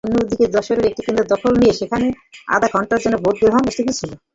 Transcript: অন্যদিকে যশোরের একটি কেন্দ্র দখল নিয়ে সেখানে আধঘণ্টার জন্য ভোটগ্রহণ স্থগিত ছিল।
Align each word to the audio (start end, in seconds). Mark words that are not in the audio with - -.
অন্যদিকে 0.07 0.45
যশোরের 0.53 0.89
একটি 0.89 1.01
কেন্দ্র 1.05 1.23
দখল 1.33 1.53
নিয়ে 1.57 1.77
সেখানে 1.79 2.07
আধঘণ্টার 2.47 3.01
জন্য 3.03 3.15
ভোটগ্রহণ 3.23 3.63
স্থগিত 3.67 3.93
ছিল। 3.99 4.11